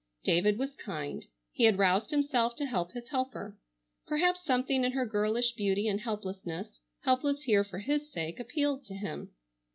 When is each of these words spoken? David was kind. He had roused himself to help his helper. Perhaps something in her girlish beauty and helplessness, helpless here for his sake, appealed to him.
David 0.23 0.57
was 0.57 0.75
kind. 0.77 1.27
He 1.51 1.65
had 1.65 1.77
roused 1.77 2.09
himself 2.09 2.55
to 2.55 2.65
help 2.65 2.91
his 2.93 3.09
helper. 3.09 3.55
Perhaps 4.07 4.43
something 4.43 4.83
in 4.83 4.93
her 4.93 5.05
girlish 5.05 5.51
beauty 5.51 5.87
and 5.87 6.01
helplessness, 6.01 6.79
helpless 7.03 7.43
here 7.43 7.63
for 7.63 7.77
his 7.77 8.09
sake, 8.11 8.39
appealed 8.39 8.83
to 8.85 8.95
him. 8.95 9.29